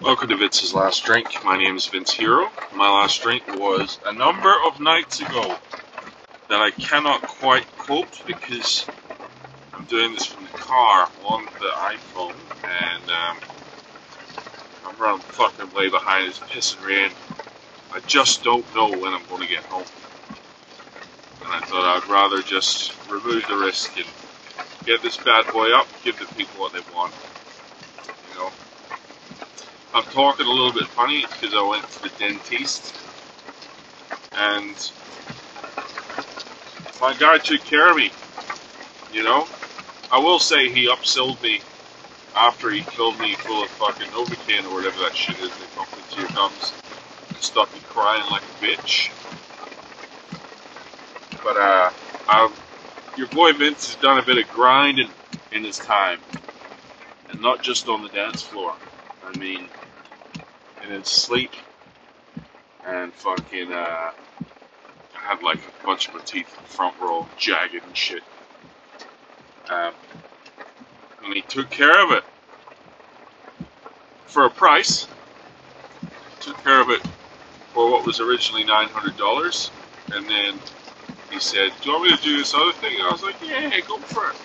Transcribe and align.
Welcome 0.00 0.28
to 0.28 0.36
Vince's 0.36 0.74
Last 0.74 1.04
Drink. 1.04 1.42
My 1.42 1.58
name 1.58 1.76
is 1.76 1.86
Vince 1.86 2.12
Hero. 2.12 2.50
My 2.72 2.88
last 2.88 3.22
drink 3.22 3.44
was 3.48 3.98
a 4.04 4.12
number 4.12 4.54
of 4.66 4.78
nights 4.78 5.20
ago 5.20 5.58
that 6.48 6.60
I 6.60 6.70
cannot 6.72 7.26
quite 7.26 7.66
quote 7.78 8.22
because 8.26 8.90
I'm 9.74 9.86
doing 9.86 10.12
this 10.12 10.26
from 10.26 10.44
the 10.44 10.50
car 10.50 11.10
on 11.24 11.48
the 11.58 11.70
iPhone 11.76 12.36
and 12.64 13.10
um, 13.10 13.38
I'm 14.84 14.96
running 14.98 15.22
fucking 15.22 15.72
way 15.72 15.90
behind. 15.90 16.28
It's 16.28 16.40
pissing 16.40 16.82
rain. 16.86 17.10
I 17.92 18.00
just 18.00 18.44
don't 18.44 18.72
know 18.74 18.90
when 18.90 19.14
I'm 19.14 19.26
going 19.26 19.42
to 19.42 19.48
get 19.48 19.64
home. 19.64 19.86
And 21.42 21.52
I 21.52 21.60
thought 21.60 22.02
I'd 22.02 22.08
rather 22.10 22.42
just 22.42 22.94
remove 23.08 23.46
the 23.48 23.56
risk 23.56 23.96
and 23.98 24.06
get 24.84 25.02
this 25.02 25.18
bad 25.18 25.50
boy 25.52 25.72
up, 25.72 25.88
give 26.04 26.18
the 26.18 26.26
people 26.26 26.60
what 26.60 26.72
they 26.74 26.80
want. 26.92 27.14
I'm 29.96 30.02
talking 30.04 30.44
a 30.44 30.50
little 30.50 30.74
bit 30.74 30.86
funny 30.88 31.22
because 31.22 31.54
I 31.54 31.62
went 31.62 31.90
to 31.92 32.02
the 32.02 32.10
dentist 32.18 32.94
and 34.34 34.92
my 37.00 37.14
guy 37.14 37.38
took 37.38 37.64
care 37.64 37.90
of 37.90 37.96
me. 37.96 38.10
You 39.10 39.24
know, 39.24 39.48
I 40.12 40.18
will 40.18 40.38
say 40.38 40.70
he 40.70 40.86
upsold 40.86 41.40
me 41.40 41.62
after 42.34 42.70
he 42.70 42.82
filled 42.82 43.18
me 43.18 43.36
full 43.36 43.64
of 43.64 43.70
fucking 43.70 44.08
Novocaine 44.08 44.66
or 44.66 44.74
whatever 44.74 44.98
that 44.98 45.16
shit 45.16 45.38
is 45.38 45.48
they 45.52 45.64
pump 45.74 45.88
into 45.96 46.20
your 46.20 46.28
gums 46.28 46.74
and 47.30 47.38
stuck 47.38 47.72
me 47.72 47.80
crying 47.88 48.30
like 48.30 48.42
a 48.42 48.62
bitch. 48.62 49.10
But 51.42 51.56
uh, 51.56 51.90
I've, 52.28 52.60
your 53.16 53.28
boy 53.28 53.54
Vince 53.54 53.86
has 53.86 53.96
done 53.96 54.18
a 54.18 54.22
bit 54.22 54.36
of 54.36 54.46
grinding 54.50 55.08
in 55.52 55.64
his 55.64 55.78
time, 55.78 56.20
and 57.30 57.40
not 57.40 57.62
just 57.62 57.88
on 57.88 58.02
the 58.02 58.10
dance 58.10 58.42
floor. 58.42 58.74
I 59.24 59.38
mean, 59.38 59.70
in 60.86 60.92
his 61.00 61.08
sleep, 61.08 61.52
and 62.84 63.14
fucking 63.14 63.72
uh, 63.72 64.12
I 65.16 65.28
had 65.28 65.42
like 65.42 65.58
a 65.66 65.72
bunch 65.84 66.08
of 66.08 66.14
my 66.14 66.20
teeth 66.24 66.54
in 66.56 66.64
the 66.64 66.70
front 66.70 66.98
were 66.98 67.12
all 67.12 67.30
jagged 67.36 67.84
and 67.84 67.96
shit. 67.96 68.24
Um, 69.70 69.94
and 71.24 71.34
he 71.34 71.42
took 71.42 71.70
care 71.70 72.04
of 72.04 72.12
it 72.12 72.24
for 74.26 74.46
a 74.46 74.50
price. 74.50 75.08
Took 76.40 76.62
care 76.64 76.80
of 76.82 76.90
it 76.90 77.02
for 77.72 77.90
what 77.90 78.04
was 78.06 78.20
originally 78.20 78.64
nine 78.64 78.88
hundred 78.90 79.16
dollars, 79.16 79.72
and 80.10 80.28
then 80.28 80.62
he 81.30 81.40
said, 81.40 81.72
"Do 81.80 81.90
you 81.90 81.96
want 81.96 82.10
me 82.10 82.16
to 82.16 82.22
do 82.22 82.38
this 82.38 82.54
other 82.54 82.72
thing?" 82.72 82.94
And 82.98 83.08
I 83.08 83.12
was 83.12 83.22
like, 83.22 83.36
"Yeah, 83.40 83.70
go 83.86 84.00
for 84.04 84.30
it." 84.30 84.36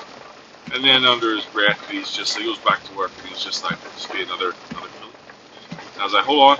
And 0.74 0.84
then 0.86 1.06
under 1.06 1.36
his 1.36 1.46
breath, 1.48 1.80
he's 1.88 2.12
just 2.12 2.38
he 2.38 2.46
goes 2.46 2.60
back 2.60 2.84
to 2.86 2.94
work, 2.94 3.14
and 3.18 3.28
he's 3.28 3.40
just 3.40 3.64
like, 3.64 3.80
"Just 3.96 4.12
be 4.12 4.24
another 4.24 4.56
another 4.72 4.81
film." 4.81 4.81
And 4.81 4.81
I 6.02 6.06
was 6.06 6.14
like, 6.14 6.26
"Hold 6.26 6.60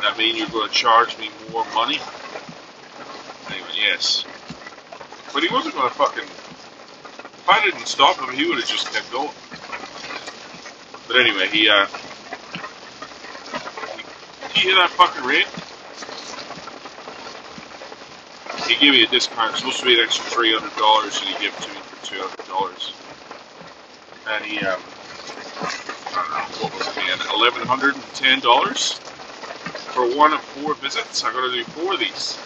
that 0.00 0.16
mean 0.18 0.36
you're 0.36 0.48
going 0.50 0.68
to 0.68 0.74
charge 0.74 1.18
me 1.18 1.32
more 1.50 1.66
money?" 1.66 2.00
He 3.48 3.62
"Yes." 3.74 4.26
But 5.32 5.42
he 5.44 5.50
wasn't 5.52 5.74
going 5.76 5.90
to 5.90 5.96
fucking. 5.96 6.24
If 6.24 7.48
I 7.48 7.64
didn't 7.64 7.86
stop 7.86 8.18
him, 8.20 8.34
he 8.34 8.46
would 8.46 8.58
have 8.58 8.66
just 8.66 8.92
kept 8.92 9.10
going. 9.10 9.32
But 11.08 11.18
anyway, 11.18 11.48
he 11.50 11.68
uh, 11.68 11.88
he 14.52 14.60
hear 14.60 14.76
that 14.76 14.90
fucking 14.92 15.22
rate? 15.24 15.46
He 18.66 18.76
gave 18.76 18.92
me 18.92 19.04
a 19.04 19.08
discount. 19.08 19.56
Supposed 19.56 19.80
to 19.80 19.86
be 19.86 19.94
an 19.98 20.04
extra 20.04 20.26
three 20.26 20.52
hundred 20.54 20.76
dollars, 20.76 21.20
and 21.20 21.30
he 21.30 21.36
gave 21.36 21.54
it 21.54 21.60
to 21.62 21.72
me 21.72 21.82
for 21.82 21.96
two 21.98 22.20
hundred 22.20 22.46
dollars. 22.46 22.96
And 24.26 24.44
he, 24.44 24.64
um, 24.64 24.82
what 26.60 26.74
was 26.74 26.88
it, 26.88 26.96
man, 26.96 27.18
eleven 27.34 27.62
hundred 27.66 27.96
and 27.96 28.14
ten 28.14 28.40
dollars 28.40 29.00
for 29.76 30.06
one 30.16 30.32
of 30.34 30.42
four 30.42 30.74
visits. 30.76 31.24
I 31.24 31.32
got 31.32 31.42
to 31.42 31.52
do 31.52 31.64
four 31.64 31.94
of 31.94 32.00
these. 32.00 32.40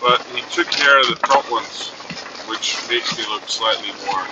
But 0.00 0.22
he 0.26 0.42
took 0.50 0.70
care 0.70 1.00
of 1.00 1.08
the 1.08 1.16
top 1.16 1.50
ones, 1.50 1.94
which 2.48 2.78
makes 2.88 3.16
me 3.18 3.24
look 3.28 3.48
slightly 3.48 3.92
more, 4.06 4.28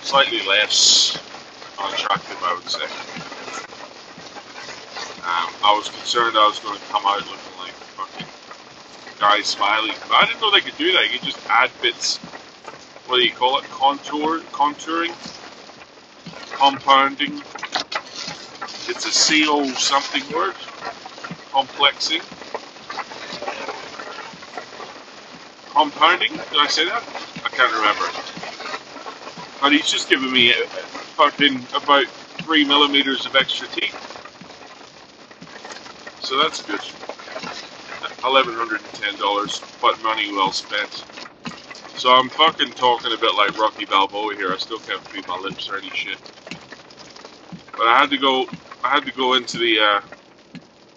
slightly 0.00 0.40
less 0.48 1.22
attractive 1.78 2.42
I 2.42 2.54
would 2.54 2.70
say. 2.70 2.84
Um, 5.22 5.54
I 5.62 5.74
was 5.74 5.90
concerned 5.90 6.36
I 6.38 6.46
was 6.46 6.60
going 6.60 6.78
to 6.78 6.86
come 6.86 7.04
out 7.06 7.26
looking 7.26 7.56
like 7.58 7.72
a 7.72 7.86
fucking 7.98 8.28
guy 9.18 9.42
smiling. 9.42 9.96
But 10.08 10.16
I 10.16 10.26
didn't 10.26 10.40
know 10.40 10.50
they 10.52 10.60
could 10.62 10.76
do 10.78 10.92
that. 10.92 11.04
You 11.12 11.18
could 11.18 11.26
just 11.28 11.40
add 11.50 11.72
bits. 11.80 12.20
What 13.06 13.18
do 13.18 13.24
you 13.24 13.32
call 13.32 13.58
it? 13.60 13.70
Contour, 13.70 14.42
contouring, 14.52 15.16
compounding. 16.54 17.42
It's 18.88 19.06
a 19.06 19.12
CO 19.44 19.74
something 19.74 20.22
word. 20.34 20.56
Complexing. 21.52 22.22
Compounding? 25.70 26.32
Did 26.32 26.58
I 26.60 26.66
say 26.68 26.86
that? 26.86 27.04
I 27.44 27.50
can't 27.50 27.72
remember. 27.74 28.06
But 29.60 29.72
he's 29.72 29.88
just 29.90 30.08
giving 30.08 30.32
me 30.32 30.52
a, 30.52 30.64
a 30.64 30.86
fucking 31.16 31.68
about 31.74 32.06
three 32.42 32.64
millimeters 32.64 33.26
of 33.26 33.36
extra 33.36 33.68
teeth. 33.68 33.96
So 36.20 36.38
that's 36.38 36.62
good. 36.62 36.80
Eleven 38.24 38.54
hundred 38.54 38.82
and 38.82 38.94
ten 38.94 39.16
dollars, 39.18 39.62
but 39.80 40.00
money 40.02 40.32
well 40.32 40.52
spent. 40.52 41.04
So 41.96 42.10
I'm 42.12 42.30
fucking 42.30 42.74
talking 42.74 43.12
a 43.12 43.18
bit 43.18 43.34
like 43.36 43.58
Rocky 43.58 43.86
Balboa 43.86 44.34
here. 44.36 44.52
I 44.52 44.58
still 44.58 44.80
can't 44.80 45.02
feed 45.08 45.26
my 45.28 45.36
lips 45.36 45.68
or 45.70 45.76
any 45.78 45.90
shit. 45.90 46.18
But 47.76 47.88
I 47.88 47.98
had 47.98 48.10
to 48.10 48.18
go. 48.18 48.46
I 48.82 48.90
had 48.90 49.06
to 49.06 49.12
go 49.12 49.34
into 49.34 49.58
the. 49.58 49.78
Uh, 49.80 50.00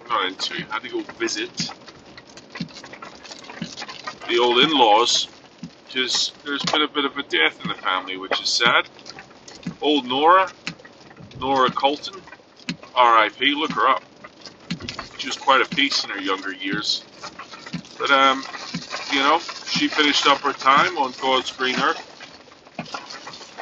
not 0.07 0.27
into. 0.27 0.55
I 0.69 0.73
had 0.73 0.83
to 0.83 0.89
go 0.89 1.01
visit 1.17 1.71
the 4.27 4.37
old 4.39 4.59
in-laws 4.59 5.27
because 5.87 6.33
there's 6.43 6.63
been 6.63 6.81
a 6.81 6.87
bit 6.87 7.05
of 7.05 7.17
a 7.17 7.23
death 7.23 7.61
in 7.61 7.69
the 7.69 7.75
family, 7.75 8.17
which 8.17 8.41
is 8.41 8.49
sad. 8.49 8.87
Old 9.81 10.05
Nora, 10.05 10.49
Nora 11.39 11.69
Colton, 11.71 12.21
R.I.P. 12.93 13.55
Look 13.55 13.71
her 13.73 13.87
up. 13.87 14.03
She 15.17 15.27
was 15.27 15.37
quite 15.37 15.61
a 15.61 15.75
piece 15.75 16.03
in 16.03 16.09
her 16.11 16.19
younger 16.19 16.51
years. 16.53 17.03
But, 17.97 18.11
um, 18.11 18.43
you 19.11 19.19
know, 19.19 19.39
she 19.39 19.87
finished 19.87 20.27
up 20.27 20.39
her 20.39 20.53
time 20.53 20.97
on 20.97 21.13
God's 21.21 21.51
green 21.51 21.79
earth 21.79 22.03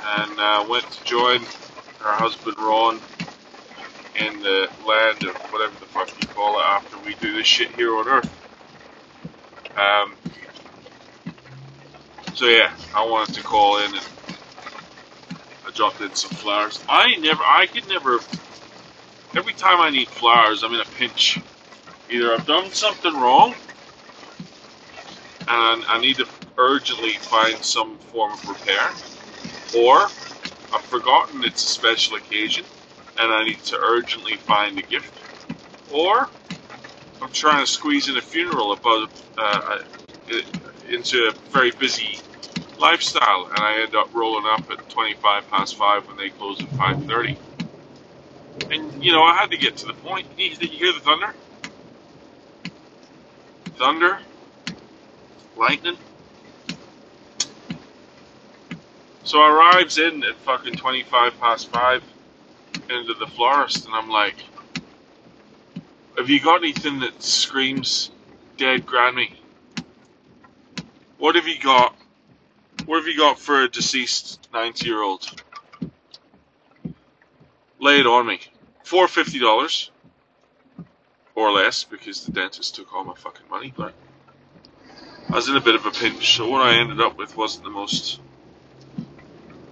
and 0.04 0.40
uh, 0.40 0.66
went 0.70 0.90
to 0.92 1.04
join 1.04 1.42
her 2.06 2.16
husband 2.16 2.58
Ron 2.60 3.02
in 4.16 4.42
the 4.42 4.68
land 4.88 5.24
of 5.26 5.38
whatever 5.52 5.76
the 5.80 5.88
fuck 5.88 6.10
you 6.22 6.28
call 6.30 6.60
it 6.60 6.64
after 6.64 7.00
we 7.00 7.16
do 7.16 7.36
this 7.36 7.48
shit 7.48 7.72
here 7.72 7.98
on 7.98 8.08
earth. 8.08 8.32
Um, 9.78 10.18
so 12.36 12.48
yeah, 12.48 12.76
I 12.94 13.06
wanted 13.06 13.36
to 13.36 13.44
call 13.44 13.80
in 13.86 13.96
and 13.96 14.06
I 15.66 15.72
dropped 15.72 16.02
in 16.02 16.14
some 16.16 16.32
flowers. 16.32 16.84
I 16.90 17.18
never, 17.20 17.44
I 17.44 17.68
could 17.68 17.88
never, 17.88 18.20
every 19.36 19.54
time 19.54 19.82
I 19.82 19.90
need 19.92 20.10
flowers, 20.10 20.64
I'm 20.64 20.74
in 20.74 20.82
a 20.82 20.86
pinch. 20.86 21.42
Either 22.10 22.34
I've 22.34 22.46
done 22.46 22.72
something 22.72 23.16
wrong 23.16 23.56
and 25.48 25.86
I 25.88 26.00
need 26.02 26.18
to 26.18 26.28
urgently 26.58 27.14
find 27.20 27.64
some 27.64 27.98
form 28.00 28.34
of 28.34 28.48
repair, 28.48 28.92
or 29.78 30.08
I've 30.76 30.86
forgotten 30.86 31.46
it's 31.46 31.64
a 31.64 31.68
special 31.70 32.18
occasion 32.18 32.66
and 33.18 33.34
I 33.34 33.46
need 33.46 33.64
to 33.66 33.78
urgently 33.80 34.38
find 34.38 34.80
a 34.80 34.84
gift, 34.84 35.14
or 35.92 36.30
I'm 37.22 37.32
trying 37.32 37.66
to 37.66 37.72
squeeze 37.72 38.10
in 38.10 38.18
a 38.18 38.22
funeral 38.22 38.74
about 38.74 39.10
uh, 39.38 39.80
into 40.90 41.30
a 41.30 41.34
very 41.52 41.72
busy 41.72 42.20
lifestyle, 42.80 43.48
and 43.48 43.58
I 43.58 43.82
end 43.84 43.96
up 43.96 44.14
rolling 44.14 44.46
up 44.48 44.70
at 44.72 44.90
25 44.90 45.50
past 45.50 45.78
five 45.78 46.08
when 46.08 46.18
they 46.18 46.30
close 46.32 46.62
at 46.62 46.70
5:30. 46.72 47.38
And 48.72 49.04
you 49.04 49.12
know, 49.14 49.24
I 49.24 49.36
had 49.36 49.52
to 49.52 49.58
get 49.58 49.78
to 49.78 49.88
the 49.88 49.94
point. 49.96 50.28
Did 50.38 50.62
you 50.62 50.70
hear 50.80 50.94
the 50.94 51.02
thunder? 51.02 51.36
Thunder, 53.78 54.20
lightning. 55.58 55.98
So 59.26 59.42
I 59.42 59.50
arrives 59.50 59.98
in 59.98 60.24
at 60.24 60.38
fucking 60.38 60.76
25 60.76 61.40
past 61.40 61.70
five 61.72 62.04
into 62.90 63.16
the 63.16 63.26
florist, 63.26 63.86
and 63.86 63.96
I'm 63.96 64.08
like, 64.10 64.36
"Have 66.16 66.30
you 66.30 66.40
got 66.40 66.58
anything 66.64 67.00
that 67.00 67.22
screams 67.24 68.12
dead 68.56 68.86
granny?" 68.86 69.42
What 71.18 71.36
have 71.36 71.48
you 71.48 71.60
got? 71.60 71.96
What 72.86 72.98
have 72.98 73.08
you 73.08 73.18
got 73.18 73.40
for 73.40 73.64
a 73.64 73.68
deceased 73.68 74.48
90 74.54 74.86
year 74.86 75.02
old? 75.02 75.42
Lay 77.80 78.00
it 78.00 78.06
on 78.06 78.28
me. 78.28 78.40
For 78.84 79.08
$50 79.08 79.90
or 81.34 81.52
less 81.52 81.84
because 81.84 82.26
the 82.26 82.32
dentist 82.32 82.76
took 82.76 82.94
all 82.94 83.04
my 83.04 83.16
fucking 83.16 83.50
money, 83.50 83.74
but 83.76 83.94
I 85.30 85.36
was 85.36 85.50
in 85.50 85.56
a 85.58 85.62
bit 85.62 85.74
of 85.74 85.86
a 85.88 85.92
pinch, 85.92 86.38
so 86.38 86.48
what 86.48 86.62
I 86.62 86.76
ended 86.76 87.02
up 87.02 87.18
with 87.18 87.36
wasn't 87.36 87.64
the 87.64 87.72
most, 87.72 88.20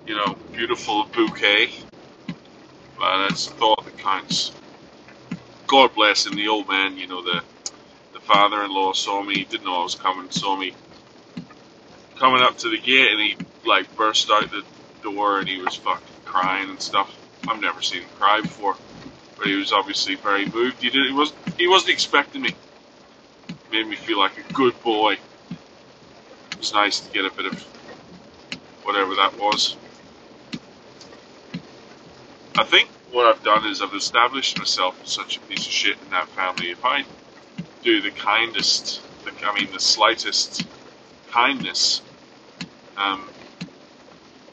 you 0.07 0.15
know, 0.15 0.35
beautiful 0.53 1.05
bouquet. 1.13 1.71
But 2.97 3.27
that's 3.27 3.47
the 3.47 3.55
thought 3.55 3.85
that 3.85 3.97
counts. 3.97 4.53
God 5.67 5.94
bless 5.95 6.25
him, 6.25 6.35
the 6.35 6.47
old 6.47 6.67
man, 6.69 6.97
you 6.97 7.07
know, 7.07 7.23
the 7.23 7.44
the 8.13 8.19
father-in-law 8.21 8.94
saw 8.94 9.23
me, 9.23 9.45
didn't 9.45 9.65
know 9.65 9.81
I 9.81 9.83
was 9.83 9.95
coming, 9.95 10.29
saw 10.31 10.55
me 10.57 10.75
coming 12.17 12.41
up 12.44 12.57
to 12.59 12.69
the 12.69 12.79
gate, 12.79 13.11
and 13.11 13.21
he 13.21 13.38
like 13.65 13.94
burst 13.95 14.29
out 14.31 14.50
the 14.51 14.63
door, 15.03 15.39
and 15.39 15.47
he 15.50 15.59
was 15.59 15.75
fucking 15.75 16.03
crying 16.25 16.69
and 16.69 16.81
stuff. 16.81 17.17
I've 17.47 17.61
never 17.61 17.81
seen 17.81 18.03
him 18.03 18.09
cry 18.19 18.41
before, 18.41 18.77
but 19.38 19.47
he 19.47 19.55
was 19.55 19.73
obviously 19.73 20.15
very 20.15 20.45
moved. 20.47 20.81
He 20.81 20.89
did. 20.89 21.07
He 21.07 21.13
was. 21.13 21.33
He 21.57 21.67
wasn't 21.67 21.91
expecting 21.94 22.44
me. 22.44 22.55
Made 23.71 23.88
me 23.88 23.95
feel 23.95 24.19
like 24.19 24.38
a 24.38 24.53
good 24.53 24.81
boy. 24.83 25.13
It 26.51 26.57
was 26.59 26.73
nice 26.73 27.01
to 27.01 27.11
get 27.11 27.25
a 27.25 27.31
bit 27.31 27.47
of 27.47 27.65
whatever 28.83 29.15
that 29.15 29.38
was. 29.39 29.77
I 32.55 32.63
think 32.63 32.88
what 33.11 33.25
I've 33.25 33.44
done 33.44 33.65
is 33.65 33.81
I've 33.81 33.94
established 33.95 34.59
myself 34.59 34.95
as 35.03 35.09
such 35.09 35.38
a 35.38 35.39
piece 35.41 35.65
of 35.65 35.71
shit 35.71 35.97
in 36.03 36.09
that 36.11 36.27
family. 36.29 36.69
If 36.69 36.85
I 36.85 37.03
do 37.81 38.01
the 38.01 38.11
kindest, 38.11 39.01
the, 39.25 39.31
I 39.45 39.59
mean 39.59 39.71
the 39.71 39.79
slightest 39.79 40.63
kindness, 41.31 42.01
um, 42.95 43.27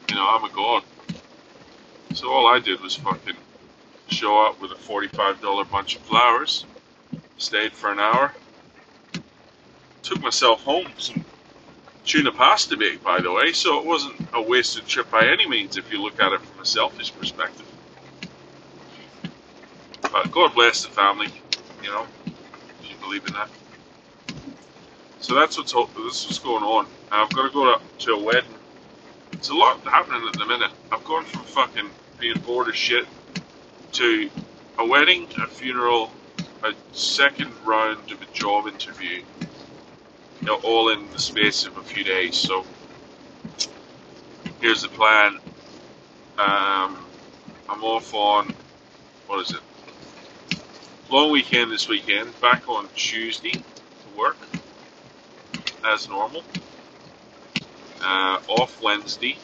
you 0.09 0.15
know, 0.15 0.27
I'm 0.27 0.45
a 0.45 0.51
god. 0.51 0.83
So 2.15 2.31
all 2.31 2.47
I 2.47 2.59
did 2.59 2.81
was 2.81 2.97
fucking 2.97 3.37
show 4.09 4.47
up 4.47 4.61
with 4.61 4.73
a 4.73 4.77
$45 4.77 5.71
bunch 5.71 5.97
of 5.97 6.03
flowers, 6.03 6.65
stayed 7.37 7.73
for 7.73 7.93
an 7.93 8.01
hour, 8.01 8.33
took 10.03 10.23
myself 10.23 10.63
home 10.63 10.89
some 10.97 11.25
tuna 12.05 12.33
pasta 12.33 12.77
bake, 12.77 13.03
by 13.05 13.21
the 13.21 13.31
way, 13.31 13.53
so 13.53 13.79
it 13.79 13.85
wasn't 13.87 14.17
a 14.33 14.43
wasted 14.43 14.87
trip 14.87 15.11
by 15.11 15.27
any 15.27 15.47
means 15.49 15.77
if 15.77 15.93
you 15.93 16.03
look 16.03 16.19
at 16.19 16.33
it 16.33 16.41
from 16.41 16.61
a 16.61 16.65
selfish 16.65 17.15
perspective. 17.15 17.70
But 20.13 20.31
God 20.33 20.55
bless 20.55 20.85
the 20.85 20.91
family, 20.93 21.29
you 21.83 21.91
know, 21.91 22.07
you 22.83 22.97
believe 23.01 23.27
in 23.27 23.35
that. 23.35 23.51
So 25.19 25.35
that's 25.37 25.59
what's 25.59 25.73
this 25.73 26.21
is 26.23 26.27
what's 26.27 26.39
going 26.41 26.65
on. 26.65 26.89
I've 27.11 27.31
got 27.31 27.45
to 27.45 27.51
go 27.53 27.79
to, 27.79 27.83
to 28.07 28.13
a 28.15 28.23
wedding. 28.23 28.57
It's 29.33 29.51
a 29.51 29.55
lot 29.55 29.83
happening 29.87 30.27
at 30.29 30.39
the 30.39 30.47
minute. 30.47 30.73
I've 30.93 31.05
gone 31.05 31.25
from 31.27 31.45
fucking 31.45 31.91
being 32.19 32.41
bored 32.41 32.69
as 32.69 32.77
shit 32.77 33.07
to 33.93 34.31
a 34.79 34.87
wedding, 34.87 35.29
a 35.43 35.49
funeral, 35.49 36.13
a 36.65 36.75
second 36.93 37.55
round 37.65 38.13
of 38.13 38.23
a 38.23 38.27
job 38.27 38.69
interview, 38.69 39.25
you 40.41 40.47
know, 40.47 40.57
all 40.65 40.91
in 40.91 41.11
the 41.11 41.19
space 41.21 41.67
of 41.67 41.77
a 41.79 41.83
few 41.83 42.05
days. 42.05 42.37
So 42.37 42.67
here's 44.61 44.83
the 44.83 44.89
plan. 44.91 45.39
Um, 46.39 47.07
I'm 47.69 47.85
off 47.85 48.15
on 48.15 48.55
what 49.27 49.41
is 49.41 49.53
it? 49.53 49.61
Long 51.11 51.33
weekend 51.33 51.73
this 51.73 51.89
weekend. 51.89 52.41
Back 52.41 52.69
on 52.69 52.89
Tuesday 52.95 53.51
to 53.51 54.17
work 54.17 54.37
as 55.85 56.09
normal. 56.09 56.45
Uh, 58.01 58.39
off 58.47 58.81
Wednesday 58.81 59.37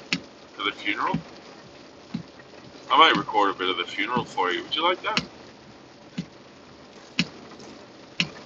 for 0.52 0.62
the 0.62 0.70
funeral. 0.70 1.18
I 2.88 2.96
might 2.96 3.16
record 3.16 3.50
a 3.50 3.54
bit 3.54 3.68
of 3.68 3.78
the 3.78 3.84
funeral 3.84 4.24
for 4.24 4.52
you. 4.52 4.62
Would 4.62 4.76
you 4.76 4.84
like 4.84 5.02
that? 5.02 5.20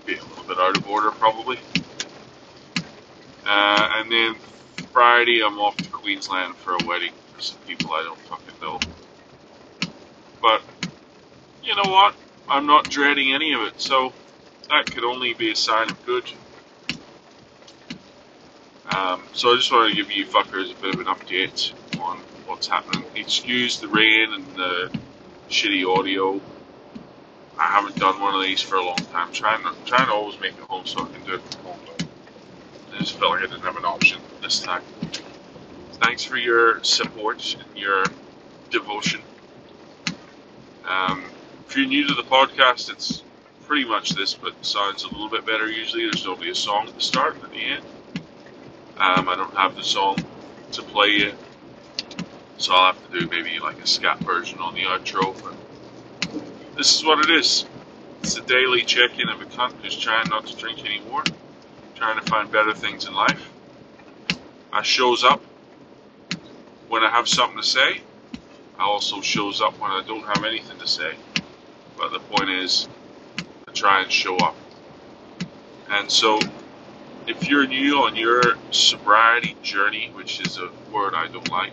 Be 0.07 0.17
a 0.17 0.25
little 0.25 0.45
bit 0.45 0.59
out 0.59 0.79
of 0.79 0.89
order, 0.89 1.11
probably. 1.11 1.59
Uh, 3.45 3.91
and 3.97 4.11
then 4.11 4.35
Friday, 4.95 5.43
I'm 5.45 5.59
off 5.59 5.77
to 5.77 5.91
Queensland 5.91 6.57
for 6.57 6.73
a 6.73 6.87
wedding 6.87 7.13
for 7.35 7.43
some 7.43 7.59
people 7.67 7.93
I 7.93 8.03
don't 8.03 8.19
fucking 8.21 8.55
know. 8.63 8.81
But, 10.41 10.63
you 11.63 11.77
know 11.77 11.91
what? 11.91 12.15
I'm 12.51 12.67
not 12.67 12.91
dreading 12.91 13.33
any 13.33 13.53
of 13.53 13.61
it, 13.61 13.81
so 13.81 14.13
that 14.69 14.91
could 14.91 15.05
only 15.05 15.35
be 15.35 15.53
a 15.53 15.57
sign 15.57 15.89
of 15.89 16.05
good. 16.05 16.29
Um, 18.87 19.23
so 19.33 19.53
I 19.53 19.57
just 19.57 19.71
want 19.71 19.89
to 19.89 19.95
give 19.95 20.11
you 20.11 20.27
fuckers 20.27 20.73
a 20.77 20.83
bit 20.83 20.95
of 20.97 21.01
an 21.01 21.07
update 21.07 21.73
on 22.01 22.19
what's 22.47 22.67
happening. 22.67 23.05
Excuse 23.15 23.79
the 23.79 23.87
rain 23.87 24.33
and 24.35 24.45
the 24.57 24.91
shitty 25.49 25.87
audio. 25.87 26.41
I 27.57 27.67
haven't 27.67 27.97
done 27.97 28.21
one 28.21 28.35
of 28.35 28.43
these 28.43 28.61
for 28.61 28.77
a 28.77 28.85
long 28.85 28.97
time. 28.97 29.29
I'm 29.29 29.33
trying 29.33 29.63
to, 29.63 29.73
trying 29.85 30.07
to 30.07 30.13
always 30.13 30.41
make 30.41 30.55
it 30.55 30.65
home 30.65 30.87
so 30.87 31.05
I 31.05 31.09
can 31.09 31.23
do 31.25 31.35
it 31.35 31.55
from 31.55 31.65
home. 31.67 31.81
But 31.87 32.05
I 32.93 32.99
just 32.99 33.17
felt 33.17 33.31
like 33.31 33.43
I 33.45 33.47
didn't 33.47 33.63
have 33.63 33.77
an 33.77 33.85
option 33.85 34.21
this 34.43 34.61
time. 34.61 34.83
Thanks 36.03 36.25
for 36.25 36.37
your 36.37 36.83
support 36.83 37.57
and 37.61 37.79
your 37.79 38.03
devotion. 38.71 39.21
Um, 40.85 41.31
if 41.71 41.77
you're 41.77 41.87
new 41.87 42.05
to 42.05 42.15
the 42.15 42.25
podcast, 42.25 42.91
it's 42.91 43.23
pretty 43.65 43.85
much 43.85 44.11
this, 44.11 44.35
but 44.35 44.53
sounds 44.67 45.05
a 45.05 45.07
little 45.07 45.29
bit 45.29 45.47
better 45.47 45.71
usually. 45.71 46.03
There's 46.03 46.25
normally 46.27 46.51
a 46.51 46.55
song 46.55 46.89
at 46.89 46.97
the 46.97 47.01
start 47.01 47.37
and 47.37 47.45
at 47.45 47.51
the 47.53 47.65
end. 47.65 47.85
Um, 48.97 49.29
I 49.29 49.37
don't 49.37 49.55
have 49.55 49.77
the 49.77 49.85
song 49.85 50.17
to 50.73 50.83
play 50.83 51.11
yet, 51.11 51.35
so 52.59 52.75
I'll 52.75 52.93
have 52.93 53.13
to 53.13 53.21
do 53.21 53.29
maybe 53.29 53.61
like 53.61 53.81
a 53.81 53.87
scat 53.87 54.19
version 54.19 54.59
on 54.59 54.75
the 54.75 54.81
outro. 54.81 55.33
But 55.45 56.75
this 56.77 56.93
is 56.97 57.05
what 57.05 57.21
it 57.21 57.31
is. 57.31 57.67
It's 58.25 58.37
a 58.37 58.43
daily 58.43 58.83
check-in 58.83 59.29
of 59.29 59.41
a 59.41 59.45
cunt 59.45 59.75
who's 59.81 59.97
trying 59.97 60.29
not 60.29 60.47
to 60.47 60.57
drink 60.57 60.85
anymore, 60.85 61.23
trying 61.95 62.21
to 62.21 62.29
find 62.29 62.51
better 62.51 62.75
things 62.75 63.07
in 63.07 63.15
life. 63.15 63.49
I 64.73 64.83
shows 64.83 65.23
up 65.23 65.41
when 66.89 67.05
I 67.05 67.11
have 67.11 67.29
something 67.29 67.59
to 67.59 67.63
say. 67.63 68.01
I 68.77 68.83
also 68.83 69.21
shows 69.21 69.61
up 69.61 69.79
when 69.79 69.93
I 69.93 70.03
don't 70.05 70.25
have 70.25 70.45
anything 70.45 70.77
to 70.81 70.89
say. 70.89 71.15
But 72.01 72.13
the 72.13 72.21
point 72.21 72.51
is, 72.51 72.89
I 73.69 73.73
try 73.73 74.03
and 74.03 74.11
show 74.11 74.39
up. 74.39 74.57
And 75.91 76.11
so, 76.11 76.41
if 77.27 77.49
you're 77.49 77.67
new 77.67 77.99
on 77.99 78.17
your 78.17 78.57
sobriety 78.71 79.57
journey, 79.63 80.11
which 80.15 80.41
is 80.41 80.59
a 80.59 80.71
word 80.91 81.15
I 81.15 81.29
don't 81.29 81.51
like, 81.51 81.73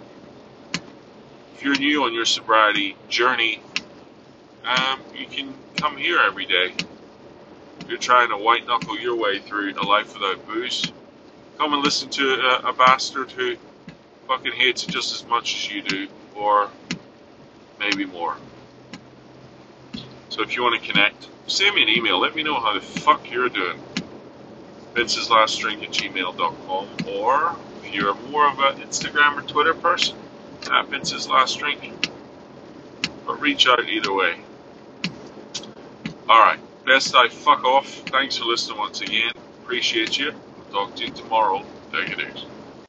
if 1.56 1.63
you're 1.63 1.79
new 1.79 2.03
on 2.03 2.13
your 2.13 2.25
sobriety 2.25 2.97
journey, 3.09 3.62
um, 4.65 5.00
you 5.15 5.27
can 5.27 5.56
come 5.77 5.97
here 5.97 6.19
every 6.19 6.45
day. 6.45 6.73
If 7.81 7.89
you're 7.89 7.97
trying 7.97 8.30
to 8.30 8.38
white 8.38 8.68
knuckle 8.68 9.00
your 9.00 9.15
way 9.15 9.39
through 9.39 9.73
a 9.80 9.85
life 9.85 10.13
without 10.13 10.45
booze, 10.45 10.91
come 11.57 11.73
and 11.73 11.81
listen 11.81 12.09
to 12.09 12.33
a, 12.33 12.69
a 12.69 12.73
bastard 12.73 13.31
who 13.31 13.56
fucking 14.27 14.53
hates 14.53 14.83
it 14.83 14.89
just 14.89 15.15
as 15.15 15.25
much 15.27 15.56
as 15.56 15.71
you 15.73 15.81
do, 15.81 16.07
or 16.35 16.69
maybe 17.80 18.06
more. 18.06 18.38
So 20.29 20.41
if 20.41 20.55
you 20.55 20.63
want 20.63 20.81
to 20.81 20.91
connect, 20.91 21.27
send 21.47 21.75
me 21.75 21.83
an 21.83 21.89
email. 21.89 22.19
Let 22.19 22.35
me 22.35 22.43
know 22.43 22.59
how 22.59 22.73
the 22.73 22.81
fuck 22.81 23.29
you're 23.31 23.49
doing. 23.49 23.79
Vince's 24.93 25.29
Last 25.29 25.59
Drink 25.59 25.83
at 25.83 25.89
gmail.com. 25.89 26.87
Or 27.07 27.55
if 27.83 27.93
you're 27.93 28.15
more 28.15 28.49
of 28.49 28.59
an 28.59 28.81
Instagram 28.81 29.37
or 29.37 29.41
Twitter 29.41 29.73
person, 29.73 30.17
at 30.71 30.87
Vince's 30.89 31.27
Last 31.27 31.59
Drink. 31.59 32.09
But 33.25 33.39
reach 33.39 33.67
out 33.67 33.87
either 33.87 34.13
way. 34.13 34.35
Alright, 36.29 36.59
best 36.85 37.15
I 37.15 37.29
fuck 37.29 37.63
off. 37.63 37.87
Thanks 37.87 38.37
for 38.37 38.45
listening 38.45 38.77
once 38.77 39.01
again. 39.01 39.31
Appreciate 39.63 40.17
you. 40.17 40.31
I'll 40.31 40.87
talk 40.87 40.95
to 40.95 41.05
you 41.05 41.11
tomorrow. 41.11 41.63
Take 41.91 42.09
it 42.09 42.19
easy. 42.19 42.47